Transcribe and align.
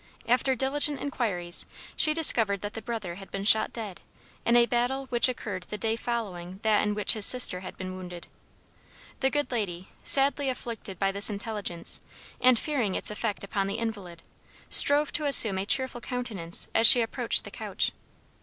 After 0.27 0.55
diligent 0.55 0.99
inquiries 0.99 1.67
she 1.95 2.15
discovered 2.15 2.61
that 2.61 2.73
the 2.73 2.81
brother 2.81 3.13
had 3.21 3.29
been 3.29 3.43
shot 3.43 3.71
dead 3.71 4.01
in 4.47 4.55
a 4.55 4.65
battle 4.65 5.05
which 5.11 5.29
occurred 5.29 5.67
the 5.69 5.77
day 5.77 5.95
following 5.95 6.59
that 6.63 6.81
in 6.81 6.95
which 6.95 7.13
his 7.13 7.23
sister 7.27 7.59
had 7.59 7.77
been 7.77 7.95
wounded. 7.95 8.25
The 9.19 9.29
good 9.29 9.51
lady, 9.51 9.89
sadly 10.03 10.49
afflicted 10.49 10.97
by 10.97 11.11
this 11.11 11.29
intelligence, 11.29 11.99
and 12.41 12.57
fearing 12.57 12.95
its 12.95 13.11
effect 13.11 13.43
upon 13.43 13.67
the 13.67 13.77
invalid, 13.77 14.23
strove 14.71 15.11
to 15.11 15.27
assume 15.27 15.59
a 15.59 15.67
cheerful 15.67 16.01
countenance 16.01 16.67
as 16.73 16.87
she 16.87 17.01
approached 17.01 17.43
the 17.43 17.51
couch. 17.51 17.91